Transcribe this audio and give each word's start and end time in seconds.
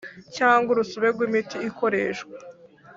Cyangwa 0.35 0.67
urusobe 0.71 1.07
rw 1.13 1.21
imiti 1.27 1.57
ikoreshwa 1.69 2.35